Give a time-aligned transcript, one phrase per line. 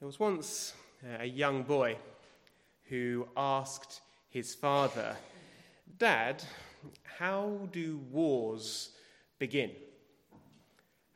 [0.00, 0.72] There was once
[1.04, 1.98] uh, a young boy
[2.88, 5.14] who asked his father,
[5.98, 6.42] Dad,
[7.18, 8.92] how do wars
[9.38, 9.72] begin?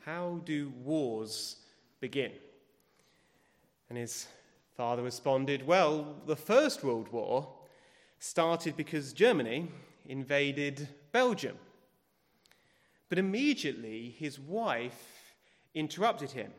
[0.05, 1.57] How do wars
[1.99, 2.33] begin?
[3.89, 4.27] And his
[4.77, 7.49] father responded, Well, the First World War
[8.19, 9.67] started because Germany
[10.05, 11.57] invaded Belgium.
[13.09, 15.33] But immediately his wife
[15.75, 16.53] interrupted him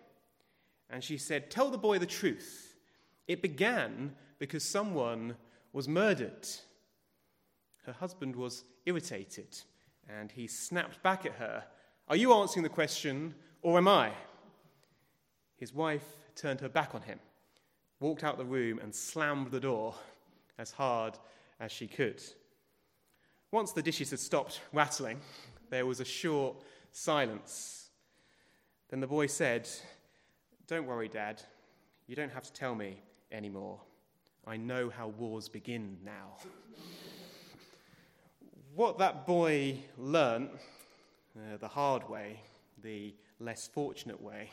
[0.89, 2.75] and she said, Tell the boy the truth.
[3.27, 5.35] It began because someone
[5.73, 6.47] was murdered.
[7.85, 9.57] Her husband was irritated,
[10.07, 11.63] and he snapped back at her,
[12.07, 14.11] Are you answering the question, or am I?
[15.57, 17.19] His wife turned her back on him,
[17.99, 19.95] walked out the room, and slammed the door
[20.57, 21.17] as hard
[21.59, 22.21] as she could.
[23.51, 25.19] Once the dishes had stopped rattling,
[25.69, 26.55] there was a short
[26.91, 27.89] silence.
[28.89, 29.67] Then the boy said,
[30.67, 31.41] don't worry, Dad.
[32.07, 33.79] You don't have to tell me anymore.
[34.47, 36.37] I know how wars begin now.
[38.75, 40.51] what that boy learnt
[41.35, 42.39] uh, the hard way,
[42.83, 44.51] the less fortunate way,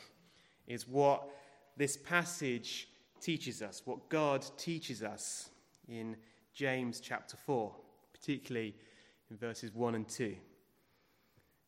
[0.67, 1.29] is what
[1.77, 2.89] this passage
[3.21, 5.51] teaches us, what God teaches us
[5.89, 6.17] in
[6.55, 7.75] James chapter 4,
[8.13, 8.75] particularly
[9.31, 10.37] in verses 1 and 2.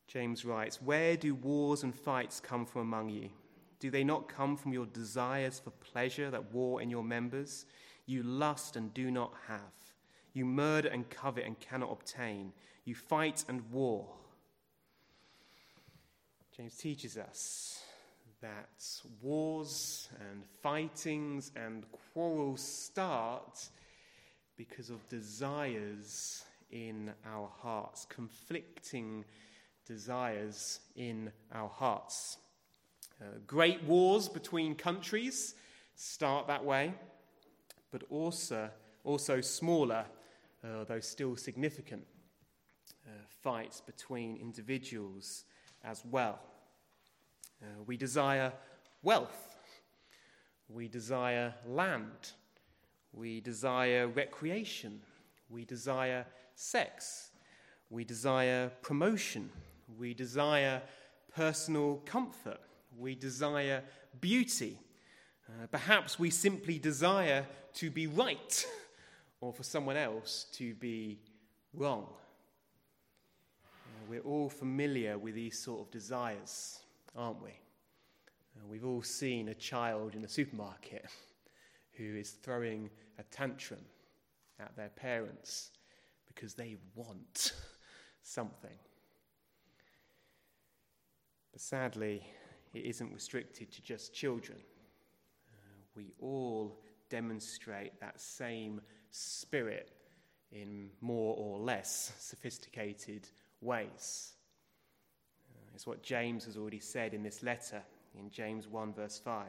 [0.07, 3.31] James writes, Where do wars and fights come from among you?
[3.81, 7.67] Do they not come from your desires for pleasure that war in your members?
[8.07, 9.61] You lust and do not have.
[10.33, 12.53] You murder and covet and cannot obtain.
[12.85, 14.09] You fight and war.
[16.57, 17.83] James teaches us
[18.41, 18.85] that
[19.23, 23.69] wars and fightings and quarrels start
[24.57, 29.25] because of desires in our hearts, conflicting
[29.87, 32.39] desires in our hearts.
[33.25, 35.55] Uh, great wars between countries
[35.95, 36.93] start that way,
[37.91, 38.69] but also,
[39.03, 40.05] also smaller,
[40.63, 42.05] uh, though still significant,
[43.07, 43.11] uh,
[43.43, 45.45] fights between individuals
[45.85, 46.39] as well.
[47.63, 48.53] Uh, we desire
[49.03, 49.57] wealth,
[50.69, 52.33] we desire land,
[53.15, 55.01] we desire recreation,
[55.49, 56.27] we desire
[56.57, 57.31] sex,
[57.89, 59.49] we desire promotion,
[59.97, 60.83] we desire
[61.35, 62.61] personal comfort
[62.99, 63.83] we desire
[64.21, 64.79] beauty.
[65.49, 68.67] Uh, perhaps we simply desire to be right
[69.41, 71.19] or for someone else to be
[71.75, 72.07] wrong.
[73.65, 76.81] Uh, we're all familiar with these sort of desires,
[77.17, 77.51] aren't we?
[77.51, 81.07] Uh, we've all seen a child in a supermarket
[81.93, 82.89] who is throwing
[83.19, 83.85] a tantrum
[84.61, 85.71] at their parents
[86.27, 87.53] because they want
[88.23, 88.79] something.
[91.53, 92.27] But sadly,
[92.75, 94.59] it isn't restricted to just children.
[95.49, 98.81] Uh, we all demonstrate that same
[99.11, 99.93] spirit
[100.53, 103.29] in more or less sophisticated
[103.61, 104.33] ways.
[105.51, 107.83] Uh, it's what James has already said in this letter,
[108.19, 109.47] in James 1, verse 5,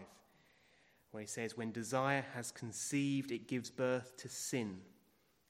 [1.11, 4.77] where he says, When desire has conceived, it gives birth to sin.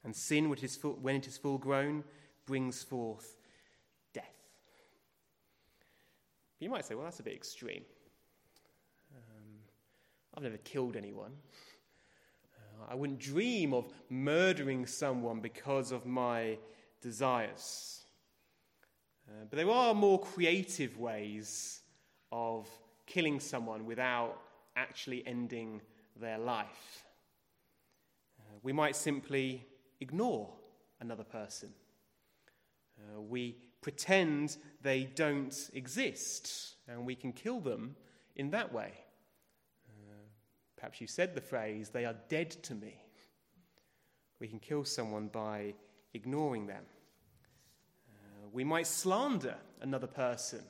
[0.03, 2.03] And sin, when it is full, when it is full grown,
[2.45, 3.37] brings forth
[6.59, 7.83] you might say, well, that's a bit extreme.
[9.15, 9.59] Um,
[10.35, 11.33] I've never killed anyone.
[12.57, 16.57] Uh, I wouldn't dream of murdering someone because of my
[17.01, 18.05] desires.
[19.27, 21.81] Uh, but there are more creative ways
[22.31, 22.69] of
[23.05, 24.37] killing someone without
[24.75, 25.81] actually ending
[26.19, 27.03] their life.
[28.39, 29.65] Uh, we might simply
[29.99, 30.53] ignore
[30.99, 31.69] another person.
[32.97, 37.95] Uh, we pretend they don't exist, and we can kill them
[38.35, 38.91] in that way.
[39.87, 40.25] Uh,
[40.75, 42.95] perhaps you said the phrase, they are dead to me.
[44.39, 45.75] We can kill someone by
[46.15, 46.81] ignoring them.
[48.09, 50.63] Uh, we might slander another person,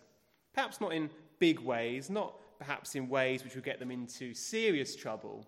[0.53, 1.09] perhaps not in
[1.40, 5.47] big ways, not perhaps in ways which will get them into serious trouble,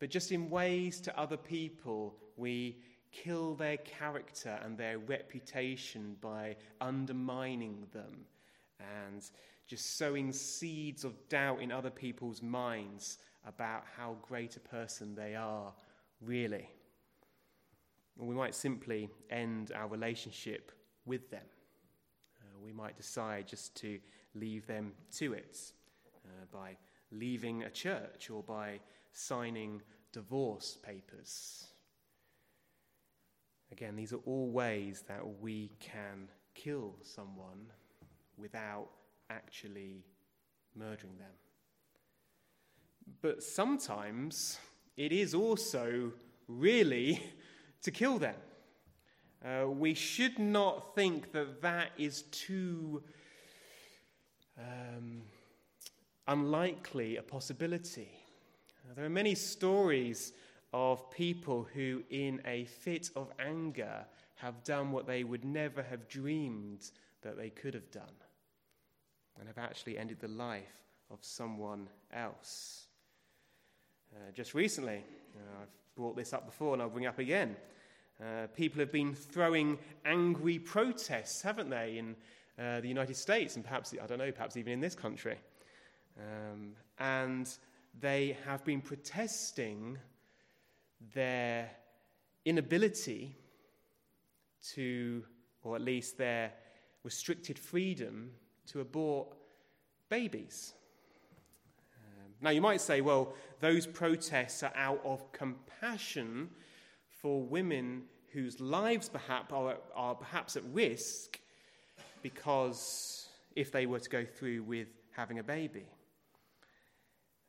[0.00, 2.76] but just in ways to other people we
[3.12, 8.24] kill their character and their reputation by undermining them
[9.04, 9.30] and
[9.66, 15.34] just sowing seeds of doubt in other people's minds about how great a person they
[15.34, 15.72] are,
[16.20, 16.68] really.
[18.18, 20.72] Or we might simply end our relationship
[21.06, 21.44] with them.
[22.40, 23.98] Uh, we might decide just to
[24.34, 25.72] leave them to it
[26.24, 26.76] uh, by
[27.12, 28.80] leaving a church or by
[29.12, 29.80] signing
[30.12, 31.66] divorce papers.
[33.72, 37.66] Again, these are all ways that we can kill someone
[38.36, 38.88] without
[39.30, 40.04] actually
[40.74, 41.32] murdering them.
[43.22, 44.58] but sometimes
[44.96, 46.12] it is also
[46.48, 47.22] really
[47.82, 48.36] to kill them.
[49.44, 53.02] Uh, we should not think that that is too
[54.58, 55.22] um,
[56.28, 58.10] unlikely a possibility.
[58.94, 60.32] There are many stories
[60.72, 64.04] of people who, in a fit of anger,
[64.36, 66.90] have done what they would never have dreamed
[67.22, 68.04] that they could have done
[69.38, 72.86] and have actually ended the life of someone else.
[74.14, 75.02] Uh, just recently,
[75.36, 77.56] uh, I've brought this up before and I'll bring it up again.
[78.20, 82.16] Uh, people have been throwing angry protests, haven't they, in
[82.58, 85.36] uh, the United States and perhaps, I don't know, perhaps even in this country.
[86.18, 87.48] Um, and
[87.98, 89.98] they have been protesting
[91.14, 91.70] their
[92.44, 93.34] inability
[94.74, 95.24] to,
[95.62, 96.52] or at least their
[97.02, 98.30] restricted freedom
[98.66, 99.28] to abort
[100.08, 100.74] babies.
[101.96, 106.50] Um, now, you might say, well, those protests are out of compassion
[107.08, 108.02] for women
[108.32, 111.40] whose lives perhaps are, are perhaps at risk
[112.22, 115.86] because if they were to go through with having a baby.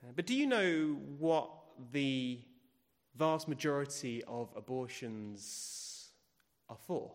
[0.04, 1.50] Uh, but do you know what
[1.92, 2.40] the
[3.16, 6.10] vast majority of abortions
[6.70, 7.12] are for?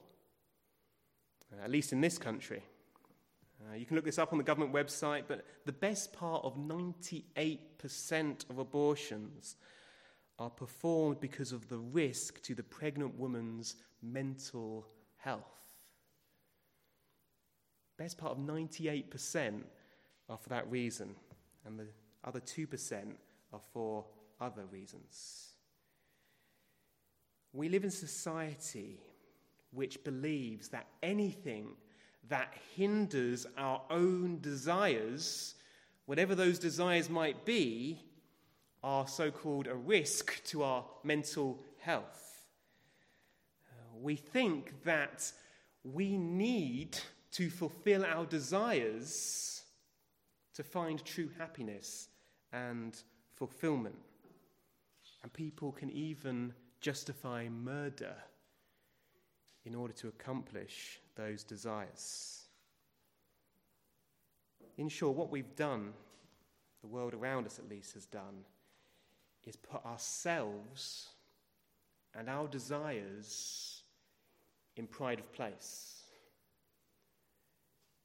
[1.53, 2.63] Uh, at least in this country.
[3.61, 6.57] Uh, you can look this up on the government website, but the best part of
[6.57, 9.57] 98% of abortions
[10.39, 15.43] are performed because of the risk to the pregnant woman's mental health.
[17.97, 19.63] Best part of 98%
[20.29, 21.15] are for that reason,
[21.65, 21.87] and the
[22.25, 23.15] other 2%
[23.53, 24.05] are for
[24.39, 25.56] other reasons.
[27.57, 28.99] We live in society
[29.71, 31.69] which believes that anything
[32.29, 35.55] that hinders our own desires,
[36.05, 37.99] whatever those desires might be,
[38.83, 42.45] are so called a risk to our mental health.
[44.03, 45.33] We think that
[45.83, 46.99] we need
[47.33, 49.63] to fulfill our desires
[50.53, 52.09] to find true happiness
[52.53, 52.95] and
[53.33, 53.97] fulfillment.
[55.23, 58.15] And people can even justify murder
[59.65, 62.45] in order to accomplish those desires.
[64.79, 65.93] In short, what we've done,
[66.83, 68.45] the world around us at least has done,
[69.45, 71.09] is put ourselves
[72.15, 73.83] and our desires
[74.77, 76.03] in pride of place.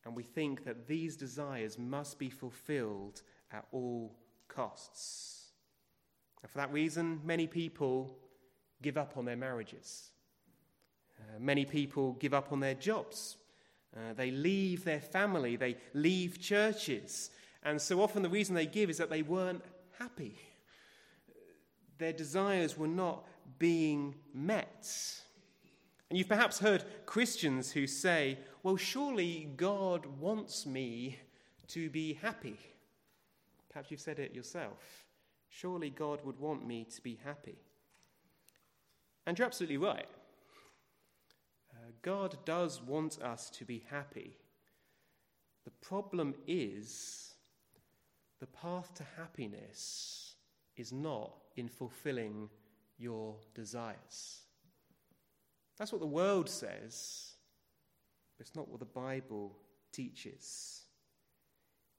[0.05, 3.21] And we think that these desires must be fulfilled
[3.51, 4.15] at all
[4.47, 5.51] costs.
[6.41, 8.17] And for that reason, many people
[8.81, 10.09] give up on their marriages.
[11.19, 13.37] Uh, many people give up on their jobs.
[13.95, 15.55] Uh, they leave their family.
[15.55, 17.29] They leave churches.
[17.63, 19.63] And so often the reason they give is that they weren't
[19.99, 20.39] happy.
[21.97, 23.27] Their desires were not
[23.59, 24.89] being met.
[26.09, 31.19] And you've perhaps heard Christians who say, well, surely God wants me
[31.67, 32.57] to be happy.
[33.69, 35.05] Perhaps you've said it yourself.
[35.49, 37.57] Surely God would want me to be happy.
[39.25, 40.07] And you're absolutely right.
[41.71, 44.37] Uh, God does want us to be happy.
[45.63, 47.35] The problem is
[48.39, 50.35] the path to happiness
[50.75, 52.49] is not in fulfilling
[52.97, 54.41] your desires.
[55.77, 57.35] That's what the world says,
[58.37, 59.57] but it's not what the Bible
[59.91, 60.83] teaches.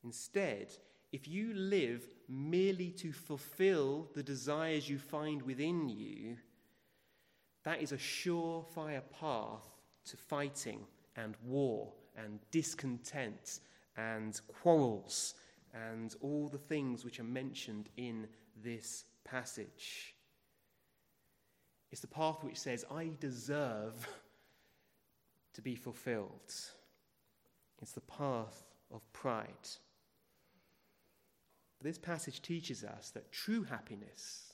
[0.05, 0.73] Instead,
[1.13, 6.37] if you live merely to fulfill the desires you find within you,
[7.65, 9.69] that is a surefire path
[10.07, 10.81] to fighting
[11.17, 13.61] and war and discontent
[13.97, 15.35] and quarrels
[15.75, 18.27] and all the things which are mentioned in
[18.63, 20.15] this passage.
[21.91, 24.09] It's the path which says, I deserve
[25.55, 26.55] to be fulfilled.
[27.81, 29.69] It's the path of pride.
[31.83, 34.53] This passage teaches us that true happiness,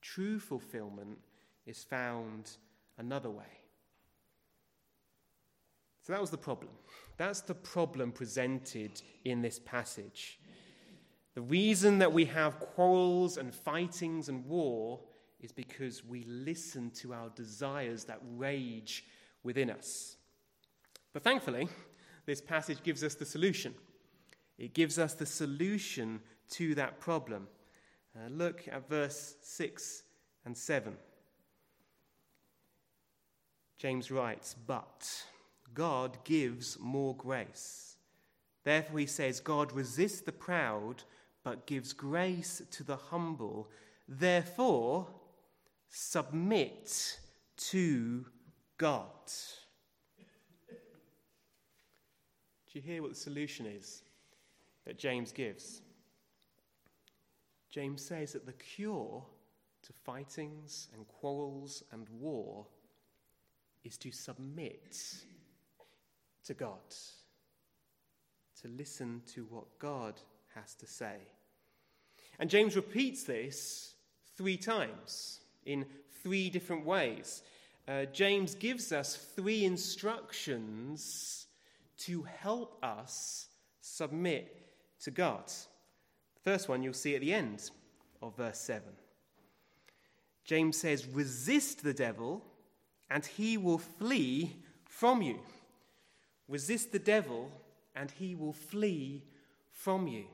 [0.00, 1.18] true fulfillment,
[1.66, 2.50] is found
[2.98, 3.44] another way.
[6.02, 6.70] So that was the problem.
[7.16, 10.40] That's the problem presented in this passage.
[11.34, 15.00] The reason that we have quarrels and fightings and war
[15.40, 19.04] is because we listen to our desires that rage
[19.42, 20.16] within us.
[21.12, 21.68] But thankfully,
[22.26, 23.74] this passage gives us the solution.
[24.58, 27.48] It gives us the solution to that problem.
[28.14, 30.02] Uh, look at verse 6
[30.44, 30.96] and 7.
[33.82, 35.24] James writes, But
[35.74, 37.96] God gives more grace.
[38.62, 41.02] Therefore, he says, God resists the proud,
[41.42, 43.68] but gives grace to the humble.
[44.06, 45.08] Therefore,
[45.88, 47.18] submit
[47.56, 48.24] to
[48.78, 49.08] God.
[50.68, 50.74] Do
[52.74, 54.04] you hear what the solution is
[54.86, 55.82] that James gives?
[57.68, 59.24] James says that the cure
[59.82, 62.68] to fightings and quarrels and war
[63.84, 64.96] is to submit
[66.44, 66.78] to God,
[68.60, 70.14] to listen to what God
[70.54, 71.16] has to say.
[72.38, 73.94] And James repeats this
[74.36, 75.86] three times in
[76.22, 77.42] three different ways.
[77.86, 81.46] Uh, James gives us three instructions
[81.98, 83.48] to help us
[83.80, 84.56] submit
[85.00, 85.46] to God.
[85.46, 87.70] The first one you'll see at the end
[88.20, 88.82] of verse 7.
[90.44, 92.44] James says, Resist the devil,
[93.12, 95.38] and he will flee from you.
[96.48, 97.52] Resist the devil,
[97.94, 99.22] and he will flee
[99.70, 100.24] from you.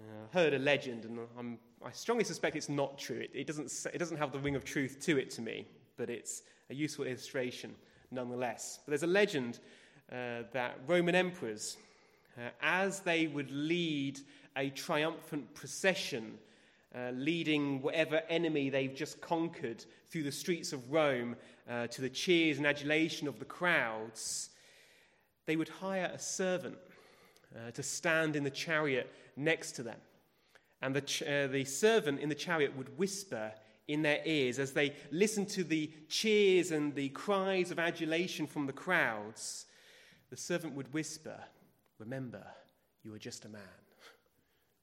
[0.00, 3.18] Uh, I heard a legend, and I'm, i strongly suspect it's not true.
[3.18, 6.10] It, it, doesn't, it doesn't have the ring of truth to it to me, but
[6.10, 7.76] it's a useful illustration
[8.10, 8.80] nonetheless.
[8.84, 9.60] But there's a legend
[10.10, 11.76] uh, that Roman emperors,
[12.36, 14.18] uh, as they would lead
[14.56, 16.38] a triumphant procession,
[16.96, 21.36] uh, leading whatever enemy they've just conquered through the streets of Rome
[21.68, 24.50] uh, to the cheers and adulation of the crowds,
[25.46, 26.76] they would hire a servant
[27.54, 29.98] uh, to stand in the chariot next to them.
[30.82, 33.52] And the, ch- uh, the servant in the chariot would whisper
[33.88, 38.66] in their ears as they listened to the cheers and the cries of adulation from
[38.66, 39.66] the crowds.
[40.30, 41.38] The servant would whisper,
[41.98, 42.44] Remember,
[43.02, 43.62] you are just a man.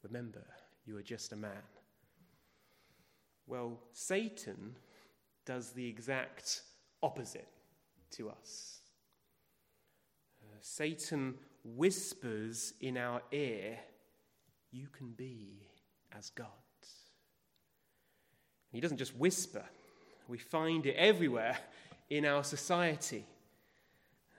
[0.03, 0.43] Remember,
[0.85, 1.51] you are just a man.
[3.51, 4.77] Well, Satan
[5.45, 6.61] does the exact
[7.03, 7.49] opposite
[8.11, 8.79] to us.
[10.41, 13.77] Uh, Satan whispers in our ear,
[14.71, 15.67] You can be
[16.17, 16.47] as God.
[18.71, 19.65] he doesn't just whisper,
[20.29, 21.57] we find it everywhere
[22.09, 23.25] in our society.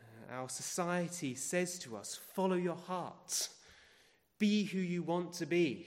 [0.00, 3.50] Uh, our society says to us, Follow your heart,
[4.38, 5.86] be who you want to be,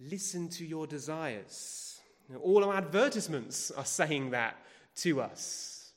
[0.00, 2.00] listen to your desires.
[2.28, 4.56] Know, all our advertisements are saying that
[4.96, 5.92] to us.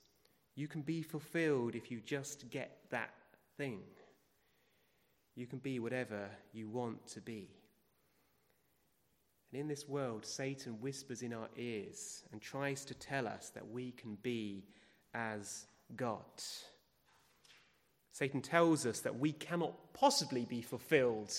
[0.55, 3.13] You can be fulfilled if you just get that
[3.57, 3.79] thing.
[5.35, 7.49] You can be whatever you want to be.
[9.51, 13.69] And in this world, Satan whispers in our ears and tries to tell us that
[13.69, 14.65] we can be
[15.13, 16.23] as God.
[18.11, 21.31] Satan tells us that we cannot possibly be fulfilled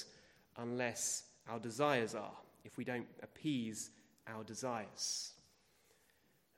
[0.56, 3.90] unless our desires are, if we don't appease
[4.26, 5.32] our desires.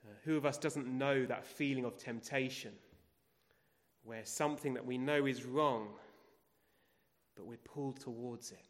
[0.05, 2.71] Uh, who of us doesn't know that feeling of temptation?
[4.07, 5.89] where something that we know is wrong,
[7.35, 8.65] but we're pulled towards it.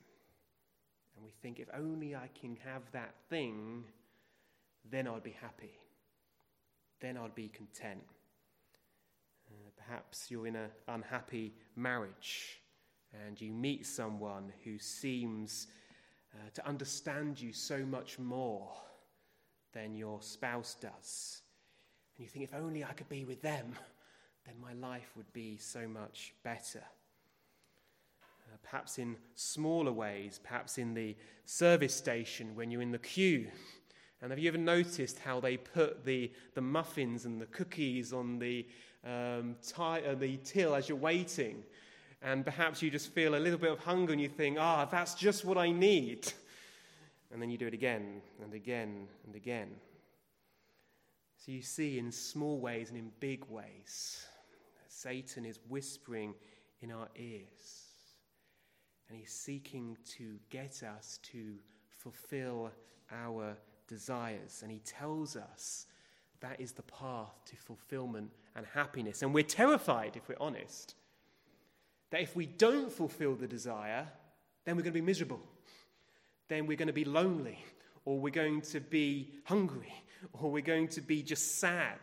[1.15, 3.83] And we think, if only I can have that thing,
[4.89, 5.77] then I'd be happy.
[7.01, 8.03] Then I'd be content.
[9.47, 12.59] Uh, perhaps you're in an unhappy marriage
[13.27, 15.67] and you meet someone who seems
[16.37, 18.71] uh, to understand you so much more
[19.73, 21.41] than your spouse does.
[22.15, 23.75] And you think, if only I could be with them
[24.47, 26.81] then my life would be so much better.
[28.47, 33.47] Uh, perhaps in smaller ways, perhaps in the service station when you're in the queue.
[34.19, 38.39] And have you ever noticed how they put the, the muffins and the cookies on
[38.39, 38.65] the,
[39.05, 41.63] um, tie, uh, the till as you're waiting?
[42.21, 45.13] And perhaps you just feel a little bit of hunger and you think, ah, that's
[45.13, 46.31] just what I need.
[47.31, 49.69] And then you do it again and again and again.
[51.37, 54.25] So you see in small ways and in big ways
[54.87, 56.33] Satan is whispering
[56.81, 57.85] in our ears.
[59.07, 61.53] And he's seeking to get us to
[61.87, 62.71] fulfill
[63.11, 63.55] our
[63.87, 64.61] desires.
[64.63, 65.85] And he tells us
[66.41, 69.21] that is the path to fulfillment and happiness.
[69.21, 70.95] And we're terrified, if we're honest,
[72.11, 74.07] that if we don't fulfill the desire,
[74.65, 75.41] then we're going to be miserable.
[76.47, 77.59] Then we're going to be lonely,
[78.05, 79.93] or we're going to be hungry,
[80.33, 81.99] or we're going to be just sad.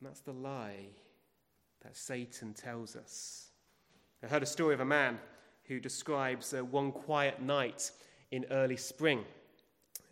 [0.00, 0.86] And that's the lie
[1.82, 3.50] that Satan tells us.
[4.22, 5.18] I heard a story of a man
[5.64, 7.92] who describes uh, one quiet night
[8.30, 9.24] in early spring.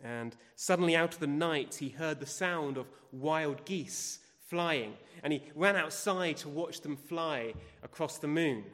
[0.03, 4.95] And suddenly, out of the night, he heard the sound of wild geese flying.
[5.23, 8.65] And he ran outside to watch them fly across the moon.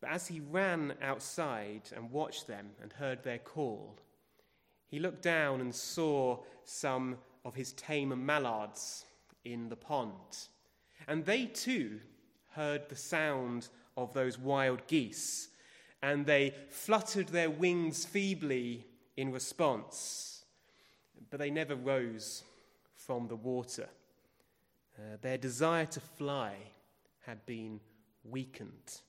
[0.00, 3.98] But as he ran outside and watched them and heard their call,
[4.86, 9.04] he looked down and saw some of his tame mallards
[9.44, 10.48] in the pond.
[11.06, 12.00] And they too
[12.52, 15.48] heard the sound of those wild geese.
[16.02, 20.44] and they fluttered their wings feebly in response,
[21.28, 22.42] but they never rose
[22.94, 23.88] from the water.
[25.00, 26.54] Uh, their desire to fly
[27.24, 27.80] had been
[28.22, 29.00] weakened.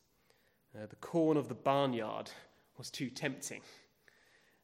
[0.74, 2.32] Uh, the corn of the barnyard
[2.78, 3.62] was too tempting.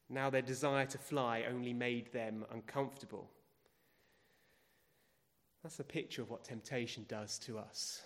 [0.08, 3.28] Now their desire to fly only made them uncomfortable.
[5.62, 8.00] That's a picture of what temptation does to us.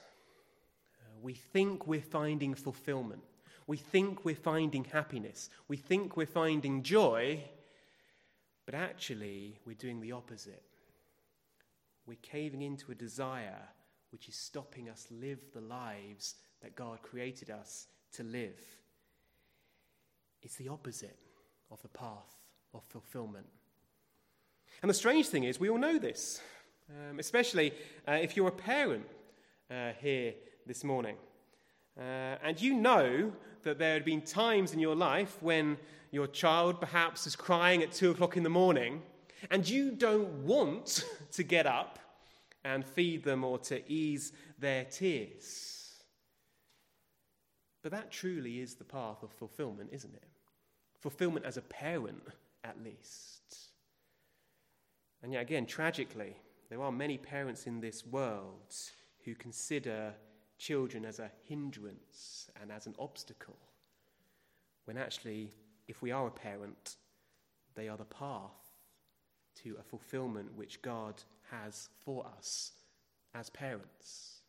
[1.00, 3.22] Uh, we think we're finding fulfillment.
[3.68, 5.48] We think we're finding happiness.
[5.68, 7.44] We think we're finding joy,
[8.66, 10.64] but actually, we're doing the opposite.
[12.06, 13.68] We're caving into a desire
[14.10, 18.60] which is stopping us live the lives that God created us to live.
[20.42, 21.16] It's the opposite
[21.70, 22.36] of the path
[22.74, 23.46] of fulfillment.
[24.82, 26.40] And the strange thing is, we all know this,
[26.90, 27.72] um, especially
[28.06, 29.06] uh, if you're a parent
[29.70, 30.34] uh, here
[30.66, 31.16] this morning.
[31.98, 33.32] Uh, and you know
[33.62, 35.76] that there had been times in your life when
[36.10, 39.02] your child perhaps is crying at two o'clock in the morning,
[39.50, 41.98] and you don't want to get up
[42.64, 46.02] and feed them or to ease their tears.
[47.82, 50.28] But that truly is the path of fulfillment, isn't it?
[51.00, 52.22] Fulfillment as a parent,
[52.62, 53.70] at least.
[55.22, 56.36] And yet, again, tragically,
[56.70, 58.74] there are many parents in this world
[59.24, 60.14] who consider
[60.58, 63.58] children as a hindrance and as an obstacle,
[64.84, 65.50] when actually,
[65.88, 66.96] if we are a parent,
[67.74, 68.61] they are the path
[69.62, 72.72] to a fulfillment which God has for us
[73.34, 74.40] as parents.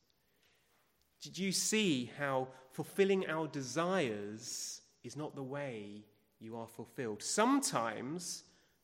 [1.22, 6.04] Did you see how fulfilling our desires is not the way
[6.40, 7.24] you are fulfilled?
[7.24, 8.44] Sometimes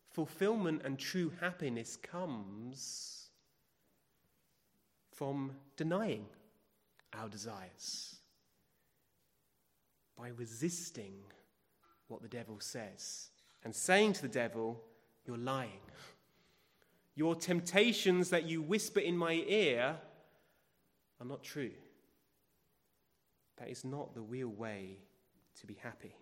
[0.09, 3.27] fulfillment and true happiness comes
[5.13, 6.25] from denying
[7.13, 8.15] our desires,
[10.17, 11.13] by resisting
[12.07, 13.29] what the devil says
[13.63, 14.81] and saying to the devil,
[15.29, 15.69] You're lying.
[17.13, 19.95] Your temptations that you whisper in my ear
[21.21, 21.69] are not true.
[23.59, 24.97] That is not the real way
[25.59, 26.15] to be happy.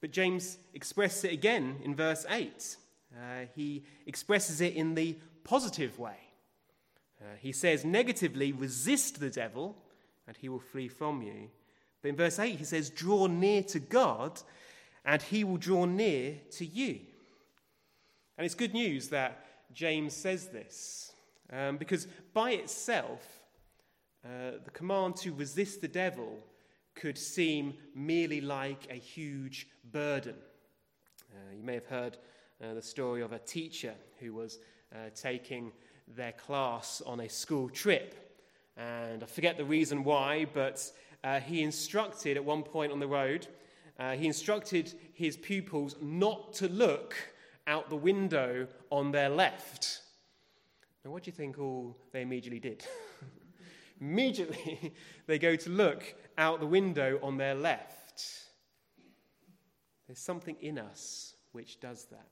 [0.00, 2.76] But James expresses it again in verse 8.
[3.14, 6.16] Uh, he expresses it in the positive way.
[7.20, 9.76] Uh, he says, negatively, resist the devil,
[10.26, 11.50] and he will flee from you.
[12.00, 14.40] But in verse 8, he says, draw near to God,
[15.04, 17.00] and he will draw near to you.
[18.38, 21.12] And it's good news that James says this,
[21.50, 23.22] um, because by itself,
[24.24, 26.38] uh, the command to resist the devil
[26.94, 30.34] could seem merely like a huge burden.
[31.32, 32.18] Uh, you may have heard
[32.62, 34.58] uh, the story of a teacher who was
[34.94, 35.72] uh, taking
[36.08, 38.38] their class on a school trip.
[38.76, 40.90] And I forget the reason why, but
[41.24, 43.46] uh, he instructed at one point on the road,
[43.98, 47.14] uh, he instructed his pupils not to look
[47.66, 50.00] out the window on their left.
[51.04, 52.84] Now, what do you think all they immediately did?
[54.00, 54.92] immediately,
[55.26, 58.24] they go to look out the window on their left.
[60.06, 62.28] There's something in us which does that.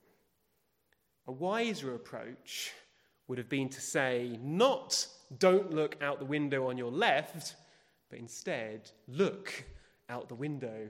[1.27, 2.71] A wiser approach
[3.27, 5.07] would have been to say, not
[5.39, 7.55] don't look out the window on your left,
[8.09, 9.65] but instead look
[10.09, 10.87] out the window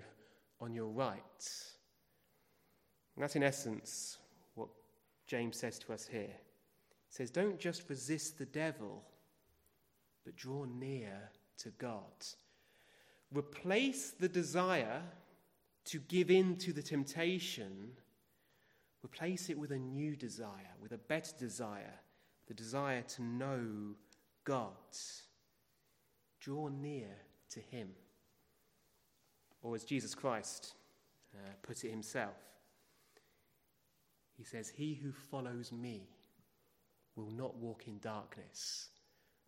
[0.60, 1.21] on your right.
[3.15, 4.17] And that's in essence
[5.27, 6.21] James says to us here.
[6.21, 9.03] He says, Don't just resist the devil,
[10.23, 12.25] but draw near to God.
[13.33, 15.01] Replace the desire
[15.85, 17.91] to give in to the temptation,
[19.03, 21.99] replace it with a new desire, with a better desire
[22.47, 23.95] the desire to know
[24.43, 24.71] God.
[26.39, 27.09] Draw near
[27.51, 27.89] to Him.
[29.61, 30.75] Or as Jesus Christ
[31.33, 32.35] uh, put it himself,
[34.38, 36.10] He says, He who follows me
[37.15, 38.89] will not walk in darkness,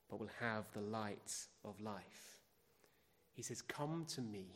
[0.10, 1.34] but will have the light
[1.66, 2.40] of life.
[3.34, 4.48] He says, Come to me,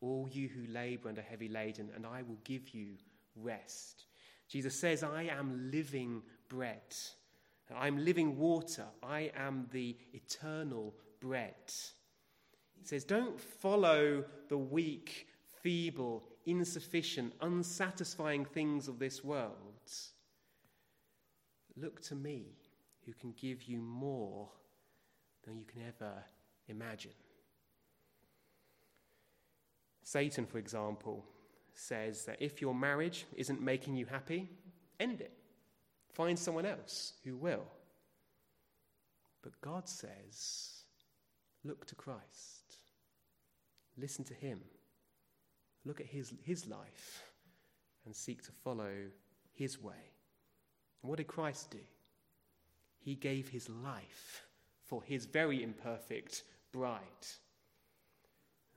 [0.00, 2.96] all you who labor and are heavy laden, and I will give you
[3.36, 4.04] rest.
[4.48, 6.94] Jesus says, I am living bread.
[7.74, 8.84] I'm living water.
[9.02, 11.54] I am the eternal bread.
[12.80, 15.28] He says, Don't follow the weak,
[15.62, 19.69] feeble, insufficient, unsatisfying things of this world.
[21.76, 22.56] Look to me,
[23.06, 24.48] who can give you more
[25.44, 26.12] than you can ever
[26.68, 27.12] imagine.
[30.02, 31.24] Satan, for example,
[31.74, 34.48] says that if your marriage isn't making you happy,
[34.98, 35.32] end it.
[36.12, 37.64] Find someone else who will.
[39.42, 40.82] But God says,
[41.64, 42.76] look to Christ.
[43.96, 44.60] Listen to him.
[45.84, 47.22] look at his, his life
[48.04, 48.92] and seek to follow
[49.60, 49.92] his way.
[51.02, 51.84] And what did Christ do?
[52.98, 54.46] He gave his life
[54.86, 57.26] for his very imperfect bride.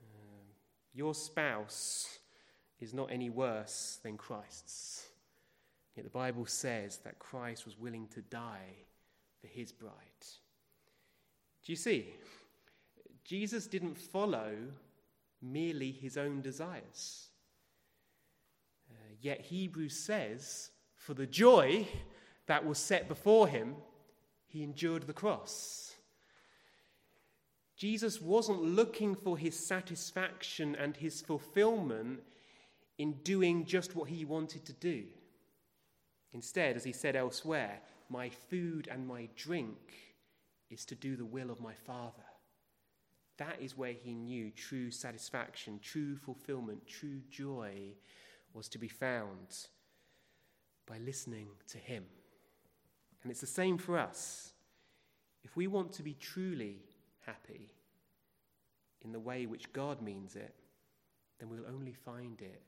[0.02, 0.44] Um,
[0.92, 2.18] your spouse
[2.80, 5.06] is not any worse than Christ's.
[5.96, 8.76] Yet the Bible says that Christ was willing to die
[9.40, 9.92] for his bride.
[11.64, 12.14] Do you see?
[13.24, 14.52] Jesus didn't follow
[15.40, 17.28] merely his own desires.
[18.90, 20.70] Uh, yet Hebrews says,
[21.04, 21.86] for the joy
[22.46, 23.76] that was set before him,
[24.46, 25.94] he endured the cross.
[27.76, 32.20] Jesus wasn't looking for his satisfaction and his fulfillment
[32.96, 35.04] in doing just what he wanted to do.
[36.32, 39.76] Instead, as he said elsewhere, my food and my drink
[40.70, 42.24] is to do the will of my Father.
[43.36, 47.92] That is where he knew true satisfaction, true fulfillment, true joy
[48.54, 49.66] was to be found
[50.86, 52.04] by listening to him.
[53.22, 54.52] And it's the same for us.
[55.42, 56.78] If we want to be truly
[57.26, 57.72] happy
[59.02, 60.54] in the way which God means it,
[61.38, 62.62] then we'll only find it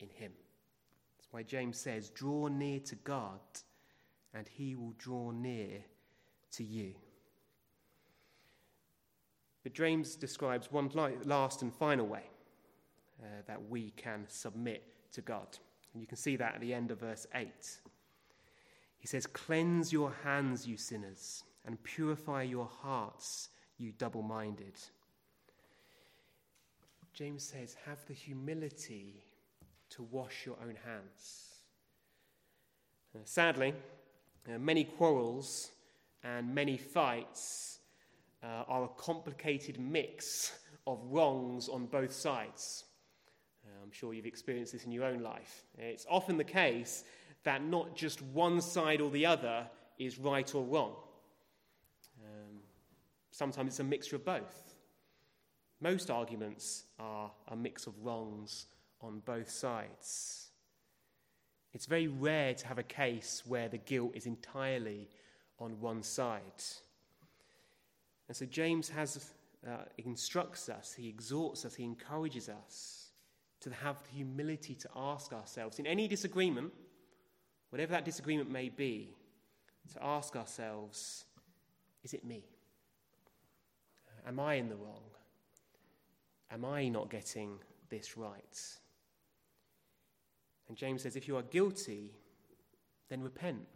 [0.00, 0.32] in him.
[1.16, 3.40] That's why James says, Draw near to God,
[4.34, 5.80] and he will draw near
[6.52, 6.94] to you.
[9.62, 10.90] But James describes one
[11.24, 12.24] last and final way
[13.22, 14.82] uh, that we can submit
[15.12, 15.58] to God.
[15.98, 17.48] And you can see that at the end of verse 8.
[19.00, 24.74] He says, Cleanse your hands, you sinners, and purify your hearts, you double minded.
[27.12, 29.24] James says, Have the humility
[29.90, 31.56] to wash your own hands.
[33.12, 33.74] Uh, sadly,
[34.48, 35.72] uh, many quarrels
[36.22, 37.80] and many fights
[38.44, 40.52] uh, are a complicated mix
[40.86, 42.84] of wrongs on both sides.
[43.88, 45.64] I'm sure you've experienced this in your own life.
[45.78, 47.04] It's often the case
[47.44, 49.66] that not just one side or the other
[49.98, 50.92] is right or wrong.
[52.22, 52.58] Um,
[53.30, 54.74] sometimes it's a mixture of both.
[55.80, 58.66] Most arguments are a mix of wrongs
[59.00, 60.50] on both sides.
[61.72, 65.08] It's very rare to have a case where the guilt is entirely
[65.58, 66.42] on one side.
[68.28, 69.32] And so James has,
[69.66, 72.97] uh, instructs us, he exhorts us, he encourages us
[73.60, 76.72] to have the humility to ask ourselves in any disagreement,
[77.70, 79.14] whatever that disagreement may be,
[79.92, 81.24] to ask ourselves,
[82.04, 82.44] is it me?
[84.26, 85.02] Am I in the wrong?
[86.50, 88.60] Am I not getting this right?
[90.68, 92.12] And James says, if you are guilty,
[93.08, 93.66] then repent.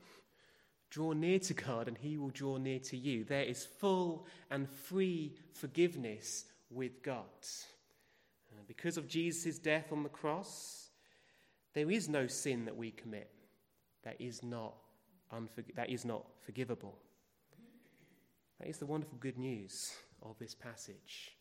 [0.90, 3.25] Draw near to God, and he will draw near to you.
[3.25, 7.25] There is full and free forgiveness with God.
[8.77, 10.89] Because of Jesus' death on the cross,
[11.75, 13.31] there is no sin that we commit
[14.03, 14.73] that is not,
[15.31, 16.97] unforg- that is not forgivable.
[18.59, 21.37] That is the wonderful good news of this passage.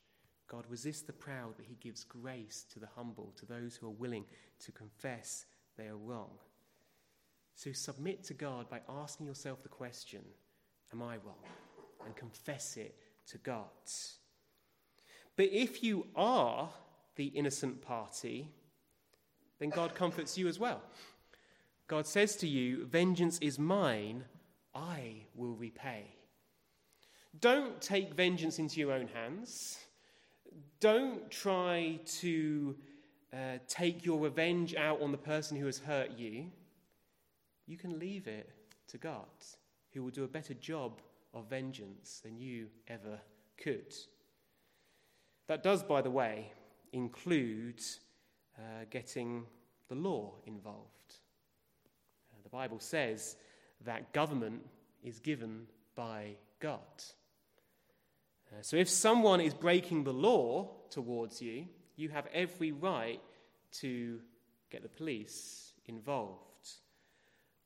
[0.50, 3.91] God resists the proud, but he gives grace to the humble, to those who are
[3.91, 4.26] willing
[4.65, 5.46] to confess
[5.78, 6.32] they are wrong.
[7.56, 10.22] So submit to God by asking yourself the question
[10.91, 11.46] Am I wrong?
[12.06, 13.70] And confess it to God.
[15.38, 16.70] But if you are
[17.15, 18.50] the innocent party,
[19.60, 20.82] then God comforts you as well.
[21.88, 24.24] God says to you, Vengeance is mine,
[24.74, 26.15] I will repay.
[27.39, 29.80] Don't take vengeance into your own hands.
[30.80, 32.76] Don't try to
[33.34, 36.47] uh, take your revenge out on the person who has hurt you.
[37.67, 38.50] You can leave it
[38.88, 39.28] to God,
[39.93, 41.02] who will do a better job
[41.34, 43.19] of vengeance than you ever
[43.58, 43.93] could.
[45.47, 46.52] That does, by the way,
[46.93, 47.82] include
[48.58, 49.45] uh, getting
[49.89, 51.15] the law involved.
[52.32, 53.36] Uh, the Bible says
[53.86, 54.62] that government
[55.04, 56.80] is given by God.
[58.51, 63.21] Uh, so if someone is breaking the law towards you, you have every right
[63.71, 64.19] to
[64.69, 66.39] get the police involved.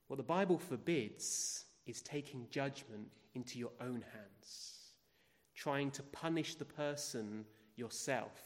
[0.08, 4.92] What the Bible forbids is taking judgment into your own hands,
[5.56, 8.45] trying to punish the person yourself.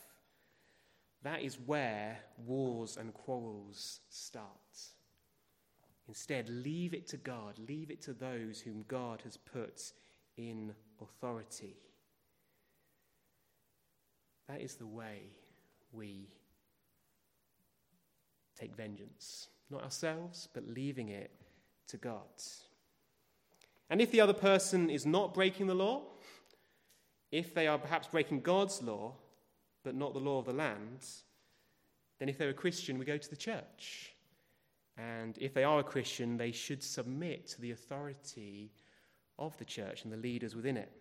[1.23, 4.45] That is where wars and quarrels start.
[6.08, 9.91] Instead, leave it to God, leave it to those whom God has put
[10.38, 11.75] in authority.
[14.47, 15.21] That is the way
[15.91, 16.29] we
[18.60, 19.49] take vengeance.
[19.69, 21.32] Not ourselves, but leaving it
[21.89, 22.23] to God.
[23.89, 26.03] And if the other person is not breaking the law,
[27.32, 29.15] if they are perhaps breaking God's law,
[29.83, 31.05] but not the law of the land,
[32.19, 34.13] then if they're a Christian, we go to the church.
[34.97, 38.71] And if they are a Christian, they should submit to the authority
[39.37, 40.91] of the church and the leaders within it.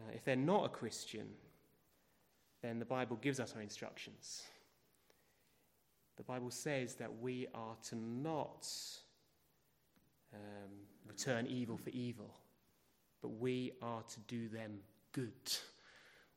[0.00, 1.28] Uh, if they're not a Christian,
[2.62, 4.42] then the Bible gives us our instructions.
[6.16, 8.66] The Bible says that we are to not
[10.34, 10.70] um,
[11.06, 12.34] return evil for evil,
[13.20, 14.78] but we are to do them
[15.12, 15.32] good.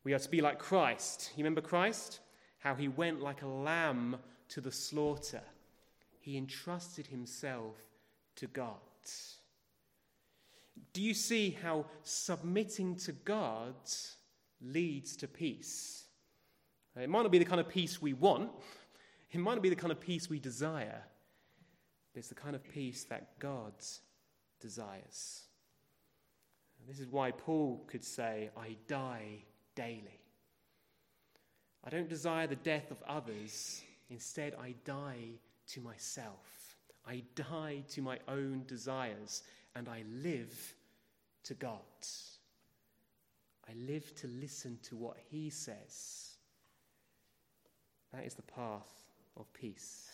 [0.04, 1.32] We are to be like Christ.
[1.36, 2.20] You remember Christ?
[2.60, 4.18] How he went like a lamb
[4.50, 5.42] to the slaughter.
[6.20, 7.76] He entrusted himself
[8.36, 8.78] to God.
[10.94, 13.76] Do you see how submitting to God
[14.62, 16.06] leads to peace?
[16.96, 18.52] It might not be the kind of peace we want,
[19.32, 21.02] it might not be the kind of peace we desire,
[22.14, 23.74] but it's the kind of peace that God
[24.60, 25.44] desires.
[26.88, 29.44] This is why Paul could say, I die
[29.76, 30.20] daily.
[31.84, 36.76] I don't desire the death of others, instead, I die to myself.
[37.08, 39.44] I die to my own desires,
[39.76, 40.76] and I live
[41.44, 41.80] to God.
[43.68, 46.36] I live to listen to what He says.
[48.14, 48.92] That is the path
[49.38, 50.10] of peace.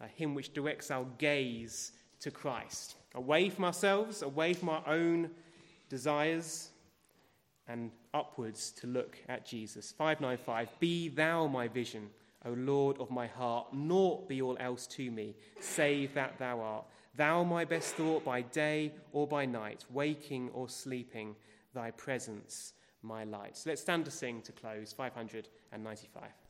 [0.00, 5.30] a hymn which directs our gaze to Christ, away from ourselves, away from our own
[5.88, 6.70] desires,
[7.66, 9.92] and upwards to look at Jesus.
[9.92, 12.10] 595, Be thou my vision,
[12.44, 16.84] O Lord of my heart, naught be all else to me, save that thou art.
[17.16, 21.36] Thou my best thought by day or by night, waking or sleeping,
[21.72, 22.72] thy presence
[23.02, 23.56] my light.
[23.56, 26.43] So let's stand to sing to close 595.